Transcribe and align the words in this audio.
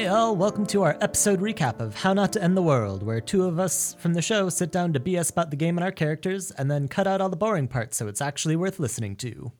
Hey 0.00 0.06
all, 0.06 0.34
welcome 0.34 0.64
to 0.68 0.82
our 0.82 0.96
episode 1.02 1.40
recap 1.40 1.78
of 1.78 1.94
How 1.94 2.14
Not 2.14 2.32
to 2.32 2.42
End 2.42 2.56
the 2.56 2.62
World, 2.62 3.02
where 3.02 3.20
two 3.20 3.44
of 3.44 3.58
us 3.58 3.94
from 3.98 4.14
the 4.14 4.22
show 4.22 4.48
sit 4.48 4.72
down 4.72 4.94
to 4.94 4.98
BS 4.98 5.30
about 5.30 5.50
the 5.50 5.58
game 5.58 5.76
and 5.76 5.84
our 5.84 5.92
characters, 5.92 6.50
and 6.52 6.70
then 6.70 6.88
cut 6.88 7.06
out 7.06 7.20
all 7.20 7.28
the 7.28 7.36
boring 7.36 7.68
parts 7.68 7.98
so 7.98 8.08
it's 8.08 8.22
actually 8.22 8.56
worth 8.56 8.78
listening 8.78 9.14
to. 9.16 9.52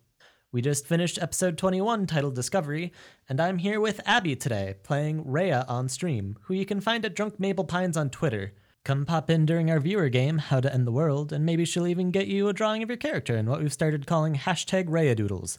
We 0.51 0.63
just 0.63 0.87
finished 0.87 1.19
episode 1.21 1.59
21 1.59 2.07
titled 2.07 2.37
Discovery, 2.37 2.91
and 3.29 3.39
I'm 3.39 3.59
here 3.59 3.81
with 3.81 4.01
Abby 4.07 4.35
today, 4.35 4.77
playing 4.83 5.31
Rhea 5.31 5.67
on 5.69 5.91
stream, 5.91 6.39
who 6.45 6.55
you 6.55 6.65
can 6.65 6.81
find 6.81 7.05
at 7.05 7.15
Drunk 7.15 7.39
Maple 7.39 7.65
Pines 7.65 7.99
on 7.99 8.09
Twitter. 8.09 8.55
Come 8.83 9.05
pop 9.05 9.29
in 9.29 9.45
during 9.45 9.71
our 9.71 9.79
viewer 9.79 10.09
game, 10.09 10.39
How 10.39 10.61
to 10.61 10.73
End 10.73 10.87
the 10.87 10.91
World, 10.91 11.35
and 11.35 11.45
maybe 11.45 11.67
she'll 11.67 11.87
even 11.87 12.13
get 12.13 12.29
you 12.29 12.49
a 12.49 12.55
drawing 12.55 12.83
of 12.83 12.89
your 12.89 12.97
character 12.97 13.37
in 13.37 13.45
what 13.45 13.61
we've 13.61 13.71
started 13.71 14.07
calling 14.07 14.37
hashtag 14.37 14.87
Rhea 14.89 15.15
Doodles. 15.15 15.59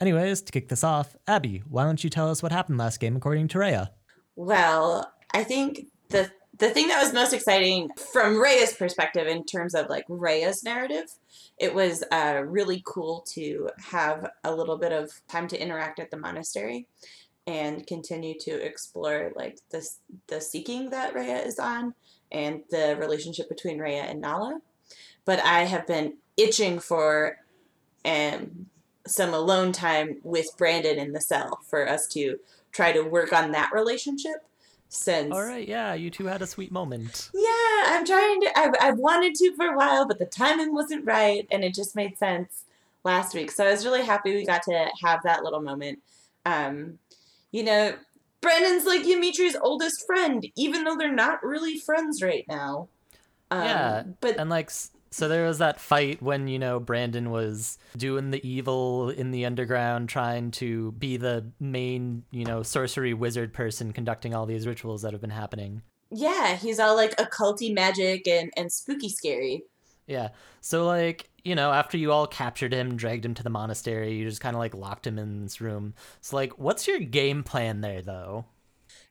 Anyways, 0.00 0.40
to 0.42 0.52
kick 0.52 0.68
this 0.68 0.84
off, 0.84 1.16
Abby, 1.26 1.64
why 1.68 1.82
don't 1.82 2.04
you 2.04 2.10
tell 2.10 2.30
us 2.30 2.44
what 2.44 2.52
happened 2.52 2.78
last 2.78 3.00
game 3.00 3.16
according 3.16 3.48
to 3.48 3.58
Rhea? 3.58 3.90
Well, 4.36 5.12
I 5.32 5.44
think 5.44 5.86
the 6.08 6.30
the 6.58 6.70
thing 6.70 6.88
that 6.88 7.02
was 7.02 7.12
most 7.12 7.32
exciting 7.32 7.90
from 8.12 8.40
Rhea's 8.40 8.74
perspective 8.74 9.26
in 9.26 9.44
terms 9.44 9.74
of 9.74 9.88
like 9.88 10.04
Rhea's 10.08 10.62
narrative, 10.62 11.06
it 11.58 11.74
was 11.74 12.04
uh, 12.12 12.42
really 12.46 12.80
cool 12.86 13.24
to 13.32 13.70
have 13.78 14.30
a 14.44 14.54
little 14.54 14.78
bit 14.78 14.92
of 14.92 15.10
time 15.28 15.48
to 15.48 15.60
interact 15.60 15.98
at 15.98 16.12
the 16.12 16.16
monastery 16.16 16.86
and 17.46 17.86
continue 17.86 18.38
to 18.40 18.52
explore 18.52 19.32
like 19.34 19.58
this 19.70 19.98
the 20.28 20.40
seeking 20.40 20.90
that 20.90 21.14
Rhea 21.14 21.42
is 21.42 21.58
on 21.58 21.94
and 22.30 22.62
the 22.70 22.96
relationship 22.98 23.48
between 23.48 23.78
Rhea 23.78 24.02
and 24.02 24.20
Nala. 24.20 24.60
But 25.24 25.40
I 25.40 25.64
have 25.64 25.86
been 25.86 26.14
itching 26.36 26.78
for 26.78 27.38
um, 28.04 28.66
some 29.06 29.34
alone 29.34 29.72
time 29.72 30.18
with 30.22 30.56
Brandon 30.56 30.98
in 30.98 31.12
the 31.12 31.20
cell 31.20 31.60
for 31.68 31.88
us 31.88 32.06
to 32.08 32.38
try 32.74 32.92
to 32.92 33.02
work 33.02 33.32
on 33.32 33.52
that 33.52 33.70
relationship 33.72 34.44
since 34.90 35.32
All 35.32 35.42
right, 35.42 35.66
yeah, 35.66 35.94
you 35.94 36.10
two 36.10 36.26
had 36.26 36.42
a 36.42 36.46
sweet 36.46 36.70
moment. 36.70 37.30
yeah 37.34 37.50
i'm 37.86 38.04
trying 38.04 38.40
to 38.42 38.58
I've, 38.58 38.74
I've 38.80 38.98
wanted 38.98 39.34
to 39.36 39.54
for 39.56 39.66
a 39.66 39.76
while 39.76 40.06
but 40.06 40.18
the 40.18 40.26
timing 40.26 40.74
wasn't 40.74 41.04
right 41.04 41.46
and 41.50 41.64
it 41.64 41.74
just 41.74 41.96
made 41.96 42.16
sense 42.18 42.64
last 43.04 43.34
week. 43.34 43.50
So 43.50 43.66
i 43.66 43.70
was 43.70 43.84
really 43.84 44.02
happy 44.04 44.34
we 44.34 44.46
got 44.46 44.62
to 44.64 44.86
have 45.02 45.20
that 45.24 45.42
little 45.44 45.60
moment. 45.60 46.00
Um 46.46 46.98
you 47.52 47.62
know 47.64 47.94
brandon's 48.40 48.84
like 48.84 49.02
Ymitri's 49.02 49.56
oldest 49.60 50.04
friend 50.06 50.46
even 50.56 50.84
though 50.84 50.96
they're 50.96 51.12
not 51.12 51.42
really 51.42 51.78
friends 51.78 52.22
right 52.22 52.44
now. 52.48 52.88
Um, 53.50 53.62
yeah, 53.62 54.02
but 54.20 54.38
and 54.38 54.50
like, 54.50 54.70
so 55.14 55.28
there 55.28 55.46
was 55.46 55.58
that 55.58 55.78
fight 55.80 56.20
when, 56.20 56.48
you 56.48 56.58
know, 56.58 56.80
Brandon 56.80 57.30
was 57.30 57.78
doing 57.96 58.32
the 58.32 58.44
evil 58.46 59.10
in 59.10 59.30
the 59.30 59.46
underground, 59.46 60.08
trying 60.08 60.50
to 60.52 60.90
be 60.92 61.16
the 61.16 61.46
main, 61.60 62.24
you 62.32 62.44
know, 62.44 62.64
sorcery 62.64 63.14
wizard 63.14 63.52
person 63.52 63.92
conducting 63.92 64.34
all 64.34 64.44
these 64.44 64.66
rituals 64.66 65.02
that 65.02 65.12
have 65.12 65.20
been 65.20 65.30
happening. 65.30 65.82
yeah 66.10 66.56
he's 66.56 66.80
all 66.80 66.96
like 66.96 67.16
occulty 67.16 67.72
magic 67.72 68.26
and 68.28 68.52
and 68.56 68.70
spooky 68.72 69.08
scary 69.08 69.62
Yeah. 70.06 70.28
So 70.60 70.84
like, 70.84 71.30
you 71.44 71.54
know, 71.54 71.72
after 71.72 71.96
you 71.96 72.10
all 72.12 72.26
captured 72.26 72.72
him, 72.74 72.96
dragged 72.96 73.24
him 73.24 73.34
to 73.34 73.42
the 73.42 73.50
monastery, 73.50 74.14
you 74.14 74.28
just 74.28 74.40
kind 74.40 74.56
of 74.56 74.60
like 74.60 74.74
locked 74.74 75.06
him 75.06 75.18
in 75.18 75.42
this 75.42 75.60
room. 75.60 75.94
So 76.22 76.36
like, 76.36 76.58
what's 76.58 76.88
your 76.88 76.98
game 76.98 77.42
plan 77.44 77.80
there 77.82 78.02
though? 78.02 78.46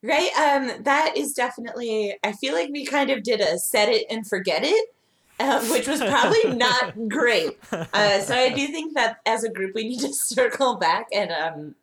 Right. 0.01 0.31
Um, 0.37 0.83
that 0.83 1.13
is 1.15 1.33
definitely. 1.33 2.15
I 2.23 2.33
feel 2.33 2.53
like 2.53 2.69
we 2.71 2.85
kind 2.85 3.09
of 3.09 3.23
did 3.23 3.39
a 3.39 3.57
set 3.57 3.87
it 3.89 4.05
and 4.09 4.27
forget 4.27 4.63
it, 4.63 4.89
um, 5.43 5.69
which 5.71 5.87
was 5.87 5.99
probably 5.99 6.53
not 6.55 7.07
great. 7.09 7.57
Uh, 7.71 8.19
so 8.21 8.35
I 8.35 8.49
do 8.49 8.67
think 8.67 8.95
that 8.95 9.17
as 9.25 9.43
a 9.43 9.49
group 9.49 9.73
we 9.75 9.87
need 9.87 9.99
to 9.99 10.13
circle 10.13 10.75
back 10.77 11.07
and 11.13 11.31
um, 11.31 11.75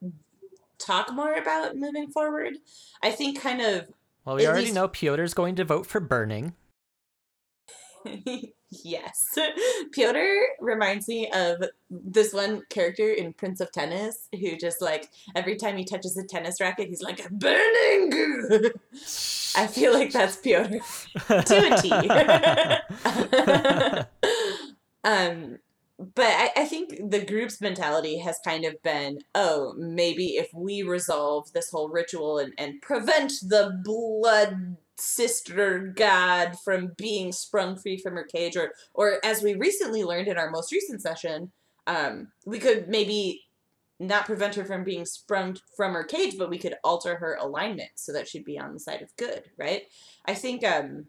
talk 0.78 1.12
more 1.12 1.34
about 1.34 1.76
moving 1.76 2.10
forward. 2.10 2.54
I 3.02 3.10
think 3.10 3.40
kind 3.40 3.60
of 3.60 3.86
Well, 4.24 4.36
we 4.36 4.46
already 4.46 4.64
least- 4.64 4.74
know 4.74 4.88
Piotr's 4.88 5.34
going 5.34 5.54
to 5.56 5.64
vote 5.64 5.86
for 5.86 6.00
burning. 6.00 6.54
yes. 8.70 9.36
Piotr 9.92 10.26
reminds 10.60 11.08
me 11.08 11.30
of 11.30 11.64
this 11.90 12.32
one 12.32 12.62
character 12.70 13.10
in 13.10 13.32
Prince 13.32 13.60
of 13.60 13.72
Tennis 13.72 14.28
who 14.32 14.56
just 14.56 14.80
like 14.80 15.08
every 15.34 15.56
time 15.56 15.76
he 15.76 15.84
touches 15.84 16.16
a 16.16 16.24
tennis 16.24 16.60
racket, 16.60 16.88
he's 16.88 17.02
like 17.02 17.24
a 17.24 17.32
burning. 17.32 18.12
I 19.56 19.66
feel 19.66 19.92
like 19.92 20.12
that's 20.12 20.36
Piotr 20.36 20.78
to 21.28 21.38
a 21.38 21.76
T. 21.80 21.90
um, 25.04 25.58
but 26.14 26.26
I, 26.26 26.50
I 26.56 26.64
think 26.64 27.10
the 27.10 27.24
group's 27.24 27.60
mentality 27.60 28.18
has 28.18 28.38
kind 28.42 28.64
of 28.64 28.82
been, 28.82 29.18
oh, 29.34 29.74
maybe 29.76 30.36
if 30.36 30.48
we 30.54 30.82
resolve 30.82 31.52
this 31.52 31.70
whole 31.70 31.90
ritual 31.90 32.38
and, 32.38 32.54
and 32.56 32.80
prevent 32.80 33.32
the 33.42 33.78
blood 33.84 34.76
sister 35.00 35.92
god 35.96 36.56
from 36.64 36.92
being 36.96 37.32
sprung 37.32 37.76
free 37.76 37.96
from 37.96 38.14
her 38.14 38.24
cage, 38.24 38.56
or 38.56 38.72
or 38.94 39.18
as 39.24 39.42
we 39.42 39.54
recently 39.54 40.04
learned 40.04 40.28
in 40.28 40.36
our 40.36 40.50
most 40.50 40.72
recent 40.72 41.02
session, 41.02 41.50
um, 41.86 42.28
we 42.46 42.58
could 42.58 42.88
maybe 42.88 43.42
not 44.00 44.24
prevent 44.24 44.54
her 44.54 44.64
from 44.64 44.82
being 44.82 45.04
sprung 45.04 45.56
from 45.76 45.92
her 45.92 46.02
cage, 46.02 46.36
but 46.38 46.48
we 46.48 46.58
could 46.58 46.74
alter 46.82 47.16
her 47.16 47.36
alignment 47.38 47.90
so 47.94 48.12
that 48.12 48.26
she'd 48.26 48.46
be 48.46 48.58
on 48.58 48.72
the 48.72 48.80
side 48.80 49.02
of 49.02 49.14
good, 49.16 49.44
right? 49.58 49.82
I 50.24 50.34
think 50.34 50.64
um 50.64 51.06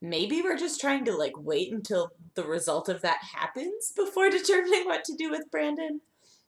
maybe 0.00 0.42
we're 0.42 0.58
just 0.58 0.80
trying 0.80 1.04
to 1.04 1.16
like 1.16 1.32
wait 1.38 1.72
until 1.72 2.10
the 2.34 2.44
result 2.44 2.88
of 2.88 3.00
that 3.02 3.20
happens 3.34 3.92
before 3.96 4.28
determining 4.30 4.84
what 4.84 5.04
to 5.04 5.14
do 5.16 5.30
with 5.30 5.50
Brandon. 5.50 6.00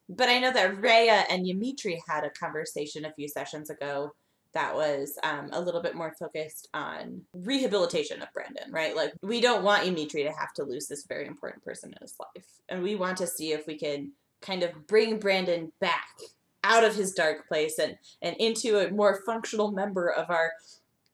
But 0.09 0.29
I 0.29 0.39
know 0.39 0.53
that 0.53 0.81
Rhea 0.81 1.25
and 1.31 1.47
Ymitri 1.47 1.99
had 2.09 2.25
a 2.25 2.31
conversation 2.31 3.05
a 3.05 3.13
few 3.13 3.29
sessions 3.29 3.71
ago 3.71 4.13
that 4.57 4.75
was 4.75 5.19
um, 5.23 5.51
a 5.53 5.61
little 5.61 5.83
bit 5.83 5.95
more 5.95 6.15
focused 6.19 6.69
on 6.73 7.21
rehabilitation 7.35 8.23
of 8.23 8.33
Brandon, 8.33 8.73
right? 8.73 8.97
Like, 8.97 9.13
we 9.23 9.43
don't 9.43 9.63
want 9.63 9.85
Ymitri 9.85 10.25
to 10.25 10.33
have 10.33 10.55
to 10.55 10.65
lose 10.65 10.87
this 10.87 11.05
very 11.07 11.27
important 11.27 11.63
person 11.63 11.91
in 11.91 11.99
his 12.01 12.15
life. 12.19 12.47
And 12.71 12.83
we 12.83 12.95
want 12.95 13.19
to 13.19 13.27
see 13.27 13.53
if 13.53 13.67
we 13.67 13.79
can 13.79 14.13
kind 14.41 14.63
of 14.63 14.87
bring 14.87 15.19
Brandon 15.19 15.73
back 15.79 16.09
out 16.65 16.85
of 16.85 16.97
his 16.97 17.13
dark 17.13 17.47
place 17.49 17.79
and, 17.79 17.99
and 18.23 18.35
into 18.39 18.79
a 18.79 18.91
more 18.91 19.21
functional 19.27 19.73
member 19.73 20.09
of 20.09 20.31
our 20.31 20.53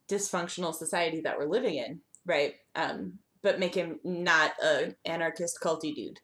dysfunctional 0.09 0.73
society 0.73 1.19
that 1.19 1.37
we're 1.37 1.45
living 1.45 1.75
in, 1.75 1.99
right? 2.25 2.55
Um, 2.75 3.19
but 3.41 3.59
make 3.59 3.75
him 3.75 3.99
not 4.05 4.53
a 4.63 4.95
anarchist 5.03 5.59
culty 5.61 5.93
dude. 5.93 6.21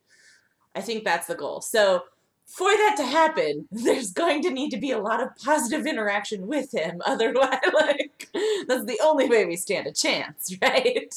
I 0.74 0.80
think 0.80 1.03
that's 1.03 1.28
the 1.28 1.36
goal. 1.36 1.59
So 1.59 2.03
for 2.49 2.69
that 2.69 2.95
to 2.97 3.05
happen, 3.05 3.67
there's 3.71 4.11
going 4.11 4.41
to 4.43 4.49
need 4.51 4.71
to 4.71 4.77
be 4.77 4.91
a 4.91 4.99
lot 4.99 5.21
of 5.21 5.35
positive 5.37 5.85
interaction 5.85 6.47
with 6.47 6.73
him. 6.73 7.01
Otherwise, 7.05 7.59
like 7.73 8.29
that's 8.67 8.85
the 8.85 8.99
only 9.03 9.27
way 9.29 9.45
we 9.45 9.55
stand 9.55 9.87
a 9.87 9.91
chance, 9.93 10.55
right? 10.61 11.13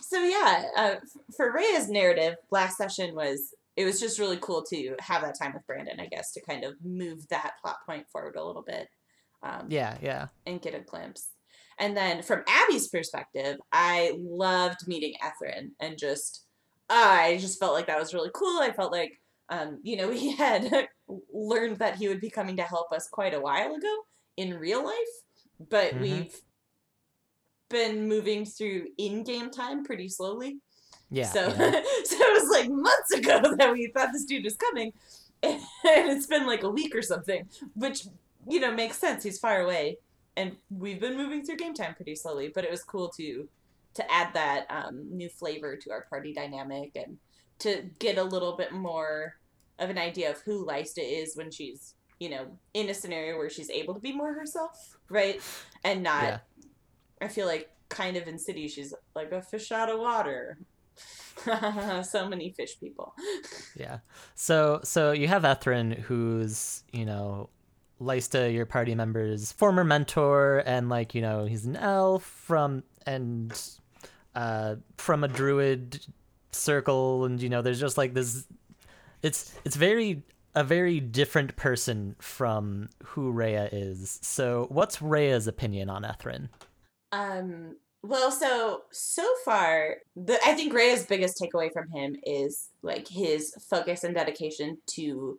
So 0.00 0.22
yeah, 0.22 0.64
uh, 0.76 0.94
for 1.36 1.52
Rhea's 1.52 1.88
narrative, 1.88 2.36
last 2.50 2.76
session 2.76 3.14
was 3.14 3.54
it 3.76 3.84
was 3.86 3.98
just 3.98 4.18
really 4.18 4.38
cool 4.40 4.62
to 4.64 4.94
have 5.00 5.22
that 5.22 5.38
time 5.38 5.54
with 5.54 5.66
Brandon, 5.66 5.98
I 5.98 6.06
guess, 6.06 6.32
to 6.32 6.42
kind 6.42 6.64
of 6.64 6.74
move 6.84 7.26
that 7.28 7.52
plot 7.62 7.76
point 7.86 8.06
forward 8.12 8.36
a 8.36 8.44
little 8.44 8.62
bit. 8.62 8.88
Um, 9.42 9.66
Yeah, 9.68 9.96
yeah. 10.02 10.26
and 10.46 10.60
get 10.60 10.74
a 10.74 10.80
glimpse. 10.80 11.30
And 11.78 11.96
then 11.96 12.22
from 12.22 12.44
Abby's 12.46 12.88
perspective, 12.88 13.58
I 13.72 14.12
loved 14.18 14.86
meeting 14.86 15.14
Ethrin 15.24 15.70
and 15.80 15.96
just 15.96 16.44
I 16.90 17.38
just 17.40 17.58
felt 17.58 17.72
like 17.72 17.86
that 17.86 17.98
was 17.98 18.12
really 18.12 18.30
cool. 18.34 18.60
I 18.60 18.72
felt 18.72 18.92
like 18.92 19.18
um, 19.52 19.78
you 19.82 19.96
know, 19.96 20.08
we 20.16 20.32
had 20.32 20.88
learned 21.32 21.78
that 21.78 21.96
he 21.96 22.08
would 22.08 22.20
be 22.20 22.30
coming 22.30 22.56
to 22.56 22.62
help 22.62 22.90
us 22.92 23.08
quite 23.08 23.34
a 23.34 23.40
while 23.40 23.74
ago 23.74 23.94
in 24.36 24.58
real 24.58 24.84
life, 24.84 25.14
but 25.70 25.92
Mhm. 25.94 26.00
we've 26.00 26.40
been 27.68 28.08
moving 28.08 28.44
through 28.44 28.86
in-game 28.98 29.50
time 29.50 29.84
pretty 29.84 30.08
slowly. 30.08 30.58
Yeah. 31.10 31.30
So, 31.30 31.48
yeah. 31.48 31.82
so 32.04 32.16
it 32.18 32.42
was 32.42 32.50
like 32.50 32.70
months 32.70 33.10
ago 33.14 33.40
that 33.56 33.72
we 33.72 33.88
thought 33.94 34.10
this 34.12 34.24
dude 34.24 34.44
was 34.44 34.56
coming, 34.56 34.92
and 35.42 35.60
it's 35.84 36.26
been 36.26 36.46
like 36.46 36.62
a 36.62 36.70
week 36.70 36.94
or 36.94 37.02
something, 37.02 37.48
which 37.74 38.06
you 38.48 38.60
know 38.60 38.72
makes 38.72 38.98
sense. 38.98 39.22
He's 39.22 39.38
far 39.38 39.60
away, 39.60 39.98
and 40.36 40.56
we've 40.70 41.00
been 41.00 41.16
moving 41.16 41.44
through 41.44 41.56
game 41.56 41.74
time 41.74 41.94
pretty 41.94 42.16
slowly. 42.16 42.50
But 42.54 42.64
it 42.64 42.70
was 42.70 42.82
cool 42.82 43.08
to 43.16 43.48
to 43.94 44.12
add 44.12 44.32
that 44.32 44.66
um, 44.70 45.06
new 45.10 45.28
flavor 45.28 45.76
to 45.76 45.90
our 45.90 46.06
party 46.08 46.32
dynamic 46.32 46.92
and 46.96 47.18
to 47.58 47.82
get 47.98 48.16
a 48.16 48.22
little 48.22 48.56
bit 48.56 48.72
more 48.72 49.34
of 49.82 49.90
an 49.90 49.98
idea 49.98 50.30
of 50.30 50.40
who 50.42 50.64
Lysta 50.66 51.00
is 51.00 51.36
when 51.36 51.50
she's 51.50 51.94
you 52.18 52.30
know 52.30 52.46
in 52.72 52.88
a 52.88 52.94
scenario 52.94 53.36
where 53.36 53.50
she's 53.50 53.70
able 53.70 53.94
to 53.94 54.00
be 54.00 54.12
more 54.12 54.32
herself, 54.32 54.98
right, 55.08 55.40
and 55.84 56.02
not. 56.02 56.22
Yeah. 56.22 56.38
I 57.20 57.28
feel 57.28 57.46
like 57.46 57.70
kind 57.88 58.16
of 58.16 58.26
in 58.26 58.38
city 58.38 58.66
she's 58.68 58.94
like 59.14 59.30
a 59.32 59.42
fish 59.42 59.70
out 59.70 59.90
of 59.90 60.00
water. 60.00 60.58
so 62.02 62.28
many 62.28 62.50
fish 62.50 62.78
people. 62.80 63.14
Yeah. 63.74 63.98
So 64.34 64.80
so 64.84 65.12
you 65.12 65.28
have 65.28 65.44
Ethrin, 65.44 65.98
who's 65.98 66.84
you 66.92 67.06
know, 67.06 67.48
Lysta, 68.00 68.52
your 68.52 68.66
party 68.66 68.94
member's 68.94 69.50
former 69.52 69.82
mentor, 69.82 70.62
and 70.66 70.88
like 70.88 71.14
you 71.14 71.22
know 71.22 71.46
he's 71.46 71.64
an 71.64 71.76
elf 71.76 72.22
from 72.22 72.82
and 73.06 73.58
uh 74.34 74.76
from 74.98 75.24
a 75.24 75.28
druid 75.28 76.04
circle, 76.50 77.24
and 77.24 77.40
you 77.40 77.48
know 77.48 77.62
there's 77.62 77.80
just 77.80 77.96
like 77.96 78.12
this. 78.14 78.44
It's 79.22 79.54
it's 79.64 79.76
very 79.76 80.22
a 80.54 80.64
very 80.64 81.00
different 81.00 81.56
person 81.56 82.16
from 82.18 82.88
who 83.04 83.30
Rhea 83.30 83.68
is. 83.72 84.18
So, 84.22 84.66
what's 84.68 85.00
Rhea's 85.00 85.46
opinion 85.46 85.88
on 85.88 86.02
Ethrin? 86.02 86.48
Um, 87.10 87.76
well, 88.02 88.30
so 88.30 88.82
so 88.90 89.26
far, 89.44 89.96
the 90.16 90.38
I 90.44 90.54
think 90.54 90.72
Rhea's 90.72 91.06
biggest 91.06 91.40
takeaway 91.40 91.72
from 91.72 91.88
him 91.90 92.16
is 92.24 92.68
like 92.82 93.08
his 93.08 93.54
focus 93.70 94.04
and 94.04 94.14
dedication 94.14 94.78
to 94.88 95.38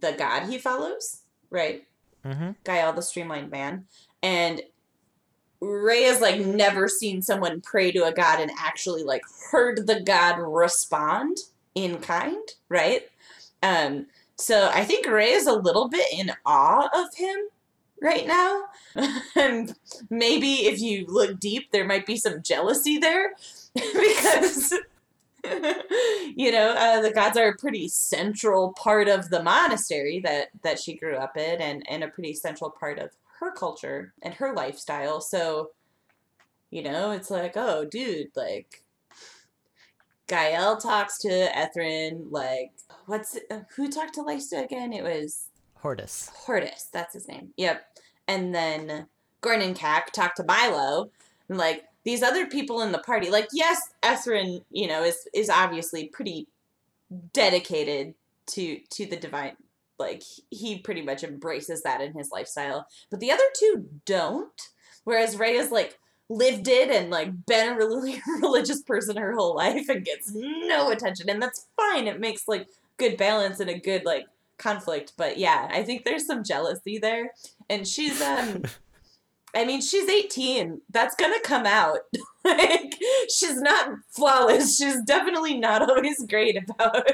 the 0.00 0.12
god 0.12 0.48
he 0.48 0.58
follows, 0.58 1.22
right? 1.50 1.84
Mm-hmm. 2.24 2.50
Gael, 2.64 2.92
the 2.92 3.02
streamlined 3.02 3.50
man, 3.50 3.84
and 4.22 4.60
Rhea's 5.60 6.20
like 6.20 6.40
never 6.40 6.88
seen 6.88 7.22
someone 7.22 7.60
pray 7.60 7.92
to 7.92 8.04
a 8.04 8.12
god 8.12 8.40
and 8.40 8.50
actually 8.58 9.04
like 9.04 9.22
heard 9.50 9.86
the 9.86 10.00
god 10.00 10.38
respond 10.38 11.38
in 11.74 11.98
kind, 11.98 12.48
right? 12.68 13.02
Um, 13.62 14.06
so 14.36 14.70
I 14.72 14.84
think 14.84 15.06
Ray 15.06 15.32
is 15.32 15.46
a 15.46 15.52
little 15.52 15.88
bit 15.88 16.06
in 16.12 16.32
awe 16.44 16.88
of 16.94 17.14
him 17.14 17.36
right 18.00 18.26
now. 18.26 18.64
and 19.36 19.74
maybe 20.10 20.66
if 20.66 20.80
you 20.80 21.06
look 21.08 21.40
deep, 21.40 21.70
there 21.70 21.86
might 21.86 22.06
be 22.06 22.16
some 22.16 22.42
jealousy 22.42 22.98
there 22.98 23.34
because. 23.74 24.74
you 26.36 26.50
know, 26.50 26.70
uh, 26.70 27.02
the 27.02 27.12
gods 27.14 27.36
are 27.36 27.48
a 27.48 27.56
pretty 27.56 27.86
central 27.86 28.72
part 28.72 29.08
of 29.08 29.28
the 29.28 29.42
monastery 29.42 30.18
that 30.18 30.48
that 30.62 30.78
she 30.78 30.94
grew 30.94 31.16
up 31.16 31.36
in, 31.36 31.60
and 31.60 31.84
and 31.86 32.02
a 32.02 32.08
pretty 32.08 32.32
central 32.32 32.70
part 32.70 32.98
of 32.98 33.10
her 33.40 33.52
culture 33.52 34.14
and 34.22 34.32
her 34.32 34.54
lifestyle. 34.54 35.20
So, 35.20 35.72
you 36.70 36.82
know, 36.82 37.10
it's 37.10 37.30
like, 37.30 37.52
oh, 37.56 37.84
dude, 37.84 38.28
like 38.34 38.83
Gael 40.26 40.76
talks 40.76 41.18
to 41.18 41.28
Ethrin, 41.28 42.26
like 42.30 42.72
what's 43.06 43.36
it, 43.36 43.44
uh, 43.50 43.60
who 43.76 43.90
talked 43.90 44.14
to 44.14 44.22
Lysta 44.22 44.64
again? 44.64 44.92
It 44.92 45.02
was 45.02 45.48
Hortus. 45.82 46.30
Hortus, 46.46 46.90
that's 46.92 47.14
his 47.14 47.28
name. 47.28 47.52
Yep. 47.56 47.84
And 48.26 48.54
then 48.54 49.06
Gorn 49.42 49.60
and 49.60 49.76
Kak 49.76 50.12
talk 50.12 50.34
to 50.36 50.44
Milo, 50.44 51.10
and 51.48 51.58
like 51.58 51.84
these 52.04 52.22
other 52.22 52.46
people 52.46 52.80
in 52.80 52.92
the 52.92 52.98
party. 52.98 53.30
Like, 53.30 53.48
yes, 53.52 53.80
Ethrin, 54.02 54.62
you 54.70 54.86
know, 54.86 55.02
is 55.02 55.28
is 55.34 55.50
obviously 55.50 56.06
pretty 56.08 56.48
dedicated 57.32 58.14
to 58.48 58.78
to 58.90 59.06
the 59.06 59.16
divine. 59.16 59.56
Like 59.98 60.22
he 60.50 60.78
pretty 60.78 61.02
much 61.02 61.22
embraces 61.22 61.82
that 61.82 62.00
in 62.00 62.14
his 62.14 62.30
lifestyle, 62.32 62.86
but 63.10 63.20
the 63.20 63.30
other 63.30 63.44
two 63.54 63.86
don't. 64.06 64.60
Whereas 65.04 65.36
ray 65.36 65.56
is 65.56 65.70
like 65.70 65.98
lived 66.28 66.68
it 66.68 66.90
and 66.90 67.10
like 67.10 67.46
been 67.46 67.70
a 67.72 67.76
really 67.76 68.20
religious 68.40 68.82
person 68.82 69.16
her 69.16 69.34
whole 69.34 69.54
life 69.54 69.88
and 69.88 70.04
gets 70.04 70.32
no 70.34 70.90
attention, 70.90 71.28
and 71.28 71.42
that's 71.42 71.66
fine. 71.76 72.06
It 72.06 72.20
makes 72.20 72.48
like 72.48 72.68
good 72.96 73.16
balance 73.16 73.60
and 73.60 73.70
a 73.70 73.78
good 73.78 74.04
like 74.04 74.26
conflict. 74.58 75.12
But 75.16 75.38
yeah, 75.38 75.68
I 75.70 75.82
think 75.82 76.04
there's 76.04 76.26
some 76.26 76.44
jealousy 76.44 76.98
there, 76.98 77.32
and 77.68 77.86
she's 77.86 78.20
um. 78.20 78.64
I 79.56 79.64
mean, 79.64 79.82
she's 79.82 80.08
18. 80.08 80.80
That's 80.90 81.14
gonna 81.14 81.38
come 81.44 81.64
out. 81.64 81.98
like, 82.44 82.96
she's 83.32 83.60
not 83.60 83.88
flawless. 84.10 84.76
She's 84.76 85.00
definitely 85.02 85.56
not 85.58 85.88
always 85.88 86.26
great 86.26 86.58
about 86.60 87.08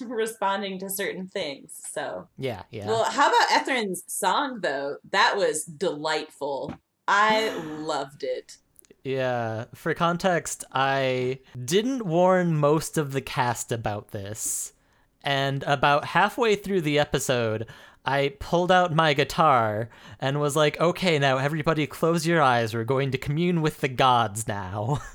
responding 0.00 0.78
to 0.80 0.90
certain 0.90 1.28
things. 1.28 1.80
So, 1.92 2.28
Yeah, 2.36 2.62
yeah. 2.70 2.86
well, 2.86 3.04
how 3.04 3.28
about 3.28 3.48
Ethrin's 3.50 4.02
song 4.06 4.60
though? 4.62 4.96
That 5.10 5.36
was 5.36 5.64
delightful. 5.64 6.74
I 7.08 7.50
loved 7.78 8.22
it. 8.22 8.58
Yeah, 9.02 9.64
for 9.74 9.94
context, 9.94 10.64
I 10.72 11.40
didn't 11.64 12.04
warn 12.04 12.56
most 12.56 12.98
of 12.98 13.12
the 13.12 13.22
cast 13.22 13.72
about 13.72 14.10
this. 14.10 14.74
And 15.22 15.62
about 15.64 16.06
halfway 16.06 16.54
through 16.54 16.82
the 16.82 16.98
episode, 16.98 17.66
I 18.04 18.34
pulled 18.40 18.72
out 18.72 18.94
my 18.94 19.14
guitar 19.14 19.90
and 20.18 20.40
was 20.40 20.56
like, 20.56 20.80
okay, 20.80 21.18
now 21.18 21.38
everybody 21.38 21.86
close 21.86 22.26
your 22.26 22.40
eyes. 22.40 22.74
We're 22.74 22.84
going 22.84 23.10
to 23.10 23.18
commune 23.18 23.60
with 23.62 23.80
the 23.80 23.88
gods 23.88 24.48
now. 24.48 25.00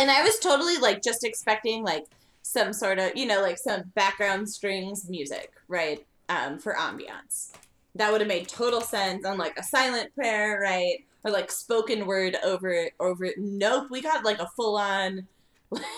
And 0.00 0.10
I 0.10 0.22
was 0.22 0.38
totally 0.38 0.78
like 0.78 1.02
just 1.02 1.24
expecting 1.24 1.82
like 1.82 2.06
some 2.40 2.72
sort 2.72 2.98
of, 2.98 3.14
you 3.16 3.26
know, 3.26 3.42
like 3.42 3.58
some 3.58 3.82
background 3.94 4.48
strings 4.48 5.10
music, 5.10 5.52
right? 5.68 6.06
Um, 6.30 6.58
for 6.58 6.72
ambiance. 6.72 7.52
That 7.94 8.12
would 8.12 8.20
have 8.20 8.28
made 8.28 8.48
total 8.48 8.80
sense 8.80 9.24
on 9.26 9.38
like 9.38 9.58
a 9.58 9.62
silent 9.62 10.14
prayer, 10.14 10.60
right? 10.60 11.04
Or 11.24 11.30
like 11.30 11.50
spoken 11.50 12.06
word 12.06 12.36
over 12.44 12.70
it. 12.70 12.94
over 13.00 13.28
nope, 13.36 13.88
we 13.90 14.00
got 14.00 14.24
like 14.24 14.38
a 14.38 14.48
full 14.56 14.76
on 14.76 15.26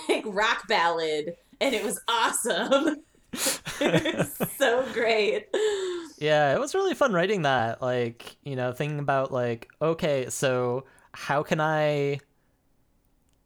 like 0.08 0.24
rock 0.26 0.66
ballad 0.68 1.36
and 1.60 1.74
it 1.74 1.84
was 1.84 2.00
awesome. 2.08 3.02
so 4.58 4.84
great. 4.92 5.48
yeah, 6.18 6.52
it 6.52 6.60
was 6.60 6.74
really 6.74 6.94
fun 6.94 7.12
writing 7.12 7.42
that. 7.42 7.80
Like, 7.80 8.36
you 8.44 8.56
know, 8.56 8.72
thinking 8.72 8.98
about, 8.98 9.32
like, 9.32 9.68
okay, 9.80 10.26
so 10.28 10.84
how 11.12 11.42
can 11.42 11.60
I 11.60 12.20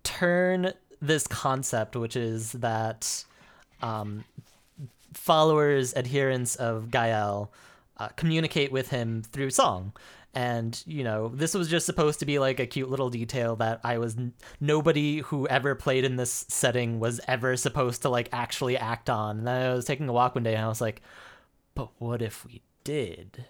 turn 0.02 0.72
this 1.02 1.26
concept, 1.26 1.94
which 1.94 2.16
is 2.16 2.52
that 2.52 3.24
um, 3.82 4.24
followers, 5.12 5.94
adherents 5.94 6.56
of 6.56 6.90
Gael, 6.90 7.52
uh, 7.98 8.08
communicate 8.16 8.72
with 8.72 8.90
him 8.90 9.22
through 9.22 9.50
song. 9.50 9.92
And, 10.34 10.82
you 10.86 11.02
know, 11.02 11.28
this 11.28 11.54
was 11.54 11.68
just 11.68 11.86
supposed 11.86 12.18
to 12.20 12.26
be 12.26 12.38
like 12.38 12.60
a 12.60 12.66
cute 12.66 12.90
little 12.90 13.08
detail 13.08 13.56
that 13.56 13.80
I 13.82 13.96
was 13.96 14.18
n- 14.18 14.34
nobody 14.60 15.20
who 15.20 15.48
ever 15.48 15.74
played 15.74 16.04
in 16.04 16.16
this 16.16 16.44
setting 16.48 17.00
was 17.00 17.22
ever 17.26 17.56
supposed 17.56 18.02
to 18.02 18.10
like 18.10 18.28
actually 18.32 18.76
act 18.76 19.08
on. 19.08 19.38
And 19.38 19.48
I 19.48 19.72
was 19.72 19.86
taking 19.86 20.08
a 20.10 20.12
walk 20.12 20.34
one 20.34 20.44
day 20.44 20.54
and 20.54 20.64
I 20.64 20.68
was 20.68 20.82
like, 20.82 21.00
but 21.74 21.88
what 21.98 22.20
if 22.20 22.44
we 22.44 22.60
did? 22.84 23.46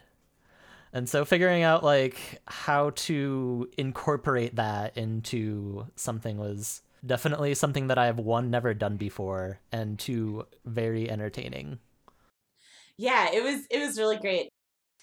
And 0.92 1.08
so 1.08 1.25
figuring 1.25 1.64
out 1.64 1.82
like 1.82 2.40
how 2.46 2.90
to 2.90 3.69
incorporate 3.76 4.54
that 4.56 4.96
into 4.96 5.87
something 5.96 6.38
was 6.38 6.82
definitely 7.04 7.54
something 7.54 7.88
that 7.88 7.99
I 7.99 8.06
have 8.06 8.19
one 8.19 8.50
never 8.50 8.75
done 8.75 8.96
before 8.96 9.58
and 9.72 9.99
two 9.99 10.46
very 10.64 11.10
entertaining. 11.10 11.81
Yeah, 12.98 13.28
it 13.32 13.43
was 13.43 13.66
it 13.70 13.78
was 13.78 13.98
really 13.98 14.16
great. 14.16 14.50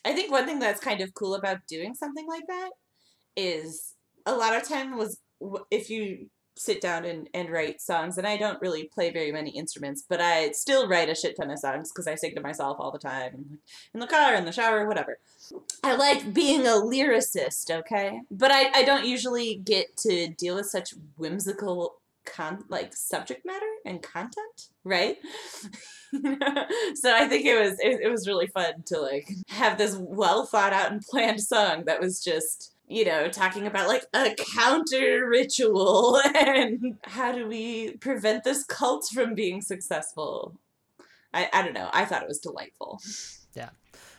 I 0.05 0.13
think 0.13 0.31
one 0.31 0.45
thing 0.45 0.59
that's 0.59 0.79
kind 0.79 1.01
of 1.01 1.13
cool 1.13 1.35
about 1.35 1.59
doing 1.67 1.95
something 1.95 2.27
like 2.27 2.47
that 2.47 2.71
is 3.37 3.93
a 4.25 4.35
lot 4.35 4.55
of 4.55 4.67
time 4.67 4.97
was 4.97 5.19
if 5.71 5.89
you 5.89 6.29
sit 6.55 6.81
down 6.81 7.03
and, 7.05 7.27
and 7.33 7.49
write 7.49 7.81
songs 7.81 8.17
and 8.17 8.27
I 8.27 8.37
don't 8.37 8.61
really 8.61 8.89
play 8.93 9.11
very 9.11 9.31
many 9.31 9.49
instruments, 9.51 10.03
but 10.07 10.21
I 10.21 10.51
still 10.51 10.87
write 10.87 11.09
a 11.09 11.15
shit 11.15 11.35
ton 11.35 11.49
of 11.49 11.59
songs 11.59 11.91
because 11.91 12.07
I 12.07 12.15
sing 12.15 12.35
to 12.35 12.41
myself 12.41 12.77
all 12.79 12.91
the 12.91 12.99
time 12.99 13.59
in 13.93 13.99
the 13.99 14.07
car, 14.07 14.35
in 14.35 14.45
the 14.45 14.51
shower, 14.51 14.87
whatever. 14.87 15.17
I 15.83 15.95
like 15.95 16.33
being 16.33 16.61
a 16.61 16.71
lyricist, 16.71 17.71
okay? 17.71 18.21
But 18.29 18.51
I, 18.51 18.69
I 18.73 18.83
don't 18.83 19.05
usually 19.05 19.55
get 19.55 19.97
to 19.97 20.27
deal 20.27 20.55
with 20.55 20.67
such 20.67 20.93
whimsical 21.17 21.95
con 22.25 22.63
like 22.69 22.95
subject 22.95 23.45
matter 23.45 23.69
and 23.85 24.01
content, 24.01 24.69
right? 24.83 25.17
so 26.11 27.13
I 27.13 27.27
think 27.27 27.45
it 27.45 27.59
was 27.59 27.79
it, 27.79 28.01
it 28.01 28.09
was 28.09 28.27
really 28.27 28.47
fun 28.47 28.83
to 28.87 28.99
like 28.99 29.29
have 29.49 29.77
this 29.77 29.95
well 29.95 30.45
thought 30.45 30.73
out 30.73 30.91
and 30.91 31.01
planned 31.01 31.41
song 31.41 31.83
that 31.85 31.99
was 31.99 32.23
just 32.23 32.75
you 32.87 33.05
know 33.05 33.29
talking 33.29 33.65
about 33.65 33.87
like 33.87 34.05
a 34.13 34.35
counter 34.55 35.27
ritual 35.27 36.19
and 36.35 36.97
how 37.03 37.31
do 37.31 37.47
we 37.47 37.97
prevent 37.97 38.43
this 38.43 38.63
cult 38.63 39.07
from 39.13 39.35
being 39.35 39.61
successful. 39.61 40.59
I, 41.33 41.49
I 41.51 41.63
don't 41.63 41.73
know. 41.73 41.89
I 41.91 42.05
thought 42.05 42.21
it 42.21 42.27
was 42.27 42.39
delightful. 42.39 42.99
Yeah 43.55 43.69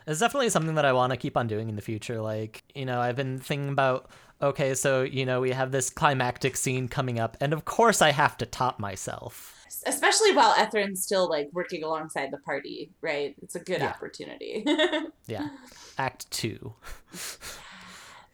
it's 0.06 0.20
definitely 0.20 0.50
something 0.50 0.74
that 0.74 0.84
I 0.84 0.92
want 0.92 1.12
to 1.12 1.16
keep 1.16 1.36
on 1.36 1.46
doing 1.46 1.68
in 1.68 1.76
the 1.76 1.82
future. 1.82 2.20
Like, 2.20 2.62
you 2.74 2.84
know, 2.84 3.00
I've 3.00 3.16
been 3.16 3.38
thinking 3.38 3.70
about 3.70 4.10
okay, 4.42 4.74
so, 4.74 5.02
you 5.02 5.24
know, 5.24 5.40
we 5.40 5.52
have 5.52 5.70
this 5.70 5.88
climactic 5.88 6.56
scene 6.56 6.86
coming 6.88 7.18
up, 7.18 7.36
and 7.40 7.52
of 7.54 7.64
course 7.64 8.02
I 8.02 8.10
have 8.10 8.36
to 8.38 8.46
top 8.46 8.78
myself. 8.78 9.64
Especially 9.86 10.34
while 10.34 10.52
Ethrin's 10.54 11.02
still 11.02 11.28
like 11.28 11.48
working 11.52 11.82
alongside 11.82 12.30
the 12.30 12.38
party, 12.38 12.90
right? 13.00 13.34
It's 13.42 13.54
a 13.54 13.60
good 13.60 13.80
Yeah. 13.80 13.90
opportunity. 13.90 14.64
Yeah. 15.26 15.48
Act 15.96 16.30
two. 16.30 16.74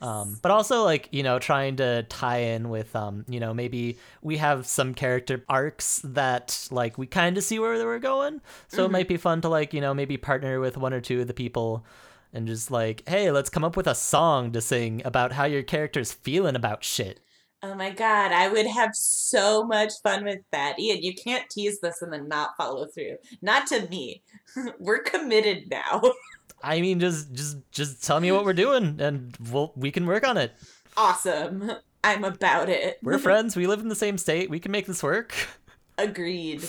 Um, 0.03 0.39
but 0.41 0.51
also 0.51 0.83
like 0.83 1.09
you 1.13 1.23
know 1.23 1.39
trying 1.39 1.77
to 1.77 2.05
tie 2.05 2.39
in 2.39 2.71
with 2.71 2.97
um 2.97 3.27
you 3.29 3.39
know 3.39 3.53
maybe 3.53 3.99
we 4.23 4.39
have 4.39 4.67
some 4.67 4.95
character 4.95 5.45
arcs 5.47 6.01
that 6.05 6.69
like 6.71 6.97
we 6.97 7.07
kind 7.07 7.37
of 7.37 7.45
see 7.45 7.59
where 7.59 7.77
they 7.77 7.85
were 7.85 7.99
going 7.99 8.41
so 8.69 8.87
it 8.87 8.91
might 8.91 9.09
be 9.09 9.19
fun 9.19 9.43
to 9.43 9.51
like 9.51 9.75
you 9.75 9.81
know 9.83 9.93
maybe 9.93 10.17
partner 10.17 10.59
with 10.59 10.79
one 10.79 10.95
or 10.95 11.03
two 11.03 11.21
of 11.21 11.27
the 11.27 11.35
people 11.35 11.85
and 12.33 12.47
just 12.47 12.71
like 12.71 13.07
hey 13.07 13.31
let's 13.31 13.51
come 13.51 13.63
up 13.63 13.77
with 13.77 13.87
a 13.87 13.95
song 13.95 14.53
to 14.53 14.63
sing 14.63 15.03
about 15.05 15.33
how 15.33 15.45
your 15.45 15.63
character's 15.63 16.13
feeling 16.13 16.57
about 16.57 16.83
shit 16.83 17.21
Oh 17.63 17.75
my 17.75 17.91
god, 17.91 18.33
I 18.33 18.49
would 18.49 18.67
have 18.67 18.97
so 18.97 19.65
much 19.65 19.93
fun 20.03 20.25
with 20.25 20.41
that. 20.51 20.79
Ian, 20.79 21.03
you 21.03 21.15
can't 21.15 21.49
tease 21.51 21.79
this 21.81 22.01
and 22.01 22.11
then 22.11 22.27
not 22.27 22.57
follow 22.57 22.87
through. 22.87 23.17
Not 23.43 23.67
to 23.67 23.87
me. 23.89 24.23
We're 24.79 25.03
committed 25.03 25.71
now. 25.71 26.01
i 26.63 26.81
mean 26.81 27.01
just 27.01 27.33
just 27.33 27.59
just 27.71 28.05
tell 28.05 28.21
me 28.21 28.31
what 28.33 28.45
we're 28.45 28.53
doing 28.53 28.97
and 29.01 29.37
we'll 29.51 29.73
we 29.77 29.91
can 29.91 30.07
work 30.07 30.27
on 30.27 30.37
it 30.37 30.53
awesome. 30.97 31.71
I'm 32.03 32.25
about 32.25 32.69
it. 32.69 32.99
we're 33.03 33.19
friends 33.19 33.55
we 33.57 33.67
live 33.67 33.81
in 33.81 33.89
the 33.89 33.95
same 33.95 34.17
state 34.19 34.49
we 34.51 34.59
can 34.61 34.73
make 34.73 34.87
this 34.87 35.03
work 35.03 35.35
Agreed. 35.99 36.65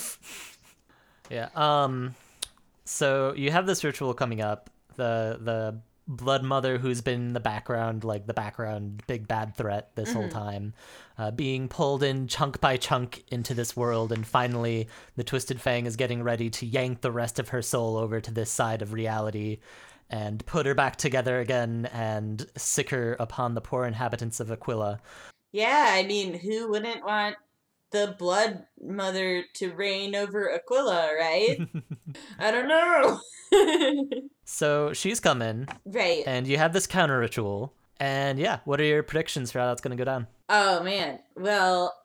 Yeah. 1.30 1.48
Um 1.56 2.16
So 2.84 3.34
you 3.36 3.50
have 3.52 3.66
this 3.66 3.84
ritual 3.84 4.14
coming 4.14 4.42
up. 4.42 4.70
The 4.98 5.38
the 5.40 5.80
blood 6.08 6.44
mother 6.44 6.78
who's 6.78 7.02
been 7.02 7.28
in 7.28 7.34
the 7.34 7.40
background, 7.40 8.04
like 8.04 8.28
the 8.28 8.34
background 8.34 9.04
big 9.08 9.28
bad 9.28 9.56
threat 9.56 9.92
this 9.96 10.14
whole 10.14 10.30
time, 10.30 10.74
uh, 11.18 11.32
being 11.32 11.68
pulled 11.68 12.04
in 12.04 12.28
chunk 12.28 12.60
by 12.60 12.78
chunk 12.78 13.24
into 13.30 13.54
this 13.54 13.76
world, 13.76 14.12
and 14.12 14.26
finally 14.26 14.88
the 15.16 15.24
Twisted 15.24 15.62
Fang 15.62 15.86
is 15.86 15.96
getting 15.96 16.24
ready 16.24 16.50
to 16.50 16.66
yank 16.66 17.02
the 17.02 17.12
rest 17.12 17.40
of 17.40 17.50
her 17.50 17.62
soul 17.62 17.98
over 17.98 18.20
to 18.20 18.32
this 18.32 18.50
side 18.50 18.82
of 18.82 18.94
reality. 18.94 19.60
And 20.10 20.46
put 20.46 20.66
her 20.66 20.76
back 20.76 20.98
together 20.98 21.40
again 21.40 21.88
and 21.94 22.46
sick 22.58 22.90
her 22.90 23.16
upon 23.18 23.54
the 23.54 23.62
poor 23.62 23.86
inhabitants 23.86 24.42
of 24.42 24.52
Aquila. 24.52 25.00
Yeah, 25.54 25.86
I 25.88 26.04
mean, 26.04 26.38
who 26.38 26.70
wouldn't 26.70 27.06
want 27.06 27.38
the 27.92 28.16
blood 28.18 28.66
mother 28.82 29.46
to 29.56 29.72
reign 29.72 30.16
over 30.16 30.54
Aquila, 30.54 31.12
right? 31.18 31.60
I 32.40 32.52
don't 32.52 32.68
know. 32.68 33.22
So 34.52 34.92
she's 34.92 35.22
coming, 35.22 35.68
right. 35.86 36.24
and 36.28 36.46
you 36.46 36.58
have 36.58 36.74
this 36.74 36.86
counter 36.86 37.18
ritual. 37.18 37.74
And 38.02 38.38
yeah, 38.38 38.60
what 38.66 38.82
are 38.82 38.84
your 38.84 39.02
predictions 39.02 39.50
for 39.50 39.60
how 39.60 39.68
that's 39.68 39.80
going 39.80 39.96
to 39.96 40.02
go 40.02 40.06
down? 40.06 40.28
Oh 40.50 40.84
man. 40.84 41.20
Well, 41.36 41.96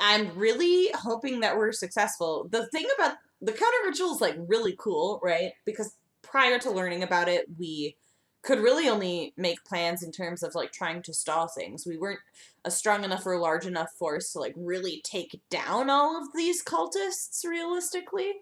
I'm 0.00 0.36
really 0.36 0.90
hoping 0.92 1.40
that 1.40 1.56
we're 1.56 1.72
successful. 1.72 2.48
The 2.50 2.66
thing 2.66 2.86
about 2.98 3.14
the 3.40 3.52
counter 3.52 3.78
ritual 3.86 4.12
is 4.12 4.20
like 4.20 4.34
really 4.38 4.74
cool, 4.76 5.20
right? 5.22 5.52
Because 5.64 5.94
prior 6.20 6.58
to 6.58 6.70
learning 6.70 7.04
about 7.04 7.28
it, 7.28 7.46
we 7.56 7.96
could 8.42 8.58
really 8.58 8.88
only 8.88 9.32
make 9.36 9.64
plans 9.64 10.02
in 10.02 10.10
terms 10.10 10.42
of 10.42 10.56
like 10.56 10.72
trying 10.72 11.02
to 11.02 11.14
stall 11.14 11.46
things. 11.46 11.86
We 11.86 11.96
weren't 11.96 12.20
a 12.64 12.72
strong 12.72 13.04
enough 13.04 13.24
or 13.24 13.38
large 13.38 13.66
enough 13.66 13.92
force 13.92 14.32
to 14.32 14.40
like 14.40 14.54
really 14.56 15.00
take 15.04 15.40
down 15.48 15.90
all 15.90 16.20
of 16.20 16.28
these 16.34 16.62
cultists 16.62 17.44
realistically, 17.44 18.32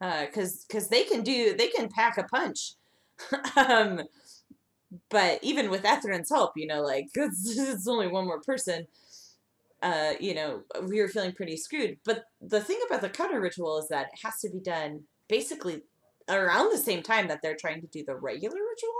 uh, 0.00 0.24
because 0.26 0.64
because 0.64 0.88
they 0.88 1.04
can 1.04 1.22
do 1.22 1.54
they 1.54 1.68
can 1.68 1.88
pack 1.88 2.16
a 2.16 2.24
punch. 2.24 2.72
um, 3.56 4.02
but 5.10 5.38
even 5.42 5.70
with 5.70 5.82
Ethrin's 5.82 6.30
help, 6.30 6.52
you 6.56 6.66
know, 6.66 6.82
like 6.82 7.08
it's, 7.14 7.58
it's 7.58 7.88
only 7.88 8.08
one 8.08 8.26
more 8.26 8.40
person. 8.40 8.86
Uh, 9.82 10.14
you 10.18 10.34
know, 10.34 10.62
we 10.88 11.00
were 11.00 11.08
feeling 11.08 11.32
pretty 11.32 11.56
screwed. 11.56 11.98
But 12.04 12.24
the 12.40 12.60
thing 12.60 12.80
about 12.86 13.02
the 13.02 13.08
cutter 13.08 13.40
ritual 13.40 13.78
is 13.78 13.88
that 13.88 14.06
it 14.12 14.20
has 14.24 14.40
to 14.40 14.50
be 14.50 14.60
done 14.60 15.02
basically 15.28 15.82
around 16.28 16.72
the 16.72 16.78
same 16.78 17.02
time 17.02 17.28
that 17.28 17.40
they're 17.42 17.56
trying 17.56 17.80
to 17.80 17.86
do 17.86 18.04
the 18.04 18.16
regular 18.16 18.56
ritual. 18.56 18.94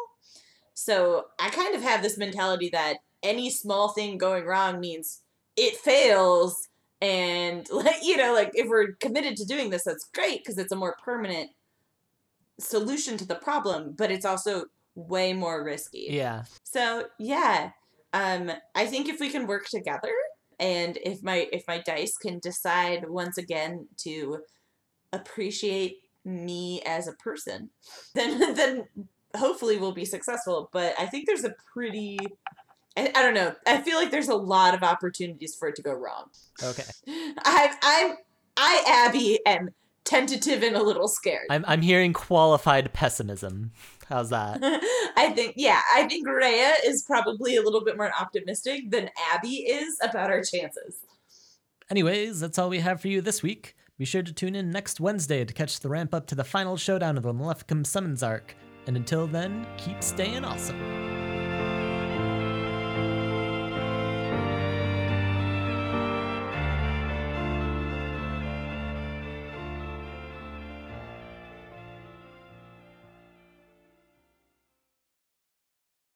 So 0.75 1.25
I 1.41 1.49
kind 1.49 1.75
of 1.75 1.83
have 1.83 2.03
this 2.03 2.19
mentality 2.19 2.69
that 2.73 2.99
any 3.23 3.51
small 3.51 3.89
thing 3.89 4.19
going 4.19 4.45
wrong 4.45 4.79
means 4.79 5.23
it 5.57 5.77
fails. 5.77 6.69
And 7.01 7.67
you 8.03 8.17
know, 8.17 8.35
like 8.35 8.51
if 8.55 8.69
we're 8.69 8.93
committed 9.01 9.37
to 9.37 9.47
doing 9.47 9.71
this, 9.71 9.85
that's 9.85 10.09
great 10.15 10.45
because 10.45 10.59
it's 10.59 10.73
a 10.73 10.77
more 10.77 10.97
permanent 11.03 11.51
solution 12.59 13.17
to 13.19 13.27
the 13.27 13.35
problem, 13.35 13.95
but 13.97 14.11
it's 14.11 14.25
also 14.25 14.67
way 14.95 15.33
more 15.33 15.65
risky. 15.65 16.07
Yeah. 16.11 16.45
So 16.65 17.05
yeah, 17.19 17.71
um, 18.13 18.51
I 18.75 18.87
think 18.87 19.09
if 19.09 19.21
we 19.21 19.29
can 19.29 19.47
work 19.47 19.69
together, 19.69 20.15
and 20.59 20.99
if 21.05 21.23
my 21.23 21.49
if 21.53 21.65
my 21.69 21.79
dice 21.79 22.17
can 22.17 22.39
decide 22.39 23.09
once 23.09 23.39
again 23.39 23.89
to 23.99 24.39
appreciate 25.13 25.99
me 26.25 26.83
as 26.87 27.09
a 27.09 27.13
person, 27.13 27.71
then 28.15 28.55
then 28.55 28.85
hopefully 29.37 29.79
we'll 29.79 29.93
be 29.93 30.05
successful. 30.05 30.71
But 30.73 30.95
I 30.99 31.07
think 31.07 31.27
there's 31.27 31.45
a 31.45 31.55
pretty 31.73 32.19
I, 32.97 33.13
I 33.15 33.23
don't 33.23 33.35
know. 33.35 33.55
I 33.67 33.83
feel 33.83 33.97
like 33.97 34.11
there's 34.11 34.29
a 34.29 34.35
lot 34.35 34.75
of 34.75 34.83
opportunities 34.83 35.55
for 35.55 35.69
it 35.69 35.77
to 35.77 35.83
go 35.83 35.93
wrong. 35.93 36.31
Okay. 36.63 36.85
I 37.07 37.75
I'm 37.83 38.17
I 38.57 39.07
Abby 39.09 39.41
am 39.47 39.71
tentative 40.07 40.63
and 40.63 40.77
a 40.77 40.83
little 40.83 41.09
scared. 41.09 41.47
I'm 41.51 41.65
I'm 41.69 41.83
hearing 41.83 42.13
qualified 42.13 42.93
pessimism. 42.93 43.73
How's 44.09 44.31
that? 44.31 44.61
I 45.17 45.33
think, 45.35 45.55
yeah, 45.57 45.81
I 45.95 46.07
think 46.07 46.29
Rhea 46.29 46.75
is 46.85 47.03
probably 47.03 47.57
a 47.57 47.63
little 47.63 47.85
bit 47.85 47.97
more 47.97 48.13
optimistic 48.19 48.91
than 48.91 49.11
Abby 49.33 49.57
is 49.57 49.99
about 50.01 50.31
our 50.31 50.43
chances. 50.43 51.01
Anyways, 51.91 52.41
that's 52.41 52.59
all 52.59 52.69
we 52.69 52.81
have 52.81 53.01
for 53.01 53.09
you 53.09 53.21
this 53.21 53.43
week. 53.43 53.75
Be 53.99 54.05
sure 54.05 54.23
to 54.23 54.33
tune 54.33 54.55
in 54.55 54.71
next 54.71 55.01
Wednesday 55.01 55.45
to 55.45 55.55
catch 55.55 55.81
the 55.81 55.89
ramp 55.89 56.15
up 56.15 56.27
to 56.27 56.35
the 56.35 56.45
final 56.45 56.77
showdown 56.77 57.17
of 57.17 57.25
the 57.25 57.33
Maleficum 57.33 57.85
Summons 57.85 58.23
arc. 58.23 58.55
And 58.87 58.97
until 58.97 59.27
then, 59.27 59.67
keep 59.77 60.03
staying 60.03 60.45
awesome. 60.45 61.16